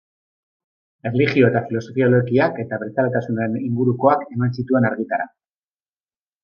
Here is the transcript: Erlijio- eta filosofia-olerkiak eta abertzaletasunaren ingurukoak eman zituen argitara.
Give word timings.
Erlijio- 1.09 1.49
eta 1.51 1.61
filosofia-olerkiak 1.67 2.57
eta 2.65 2.81
abertzaletasunaren 2.81 3.61
ingurukoak 3.69 4.27
eman 4.39 4.59
zituen 4.61 4.93
argitara. 4.93 5.33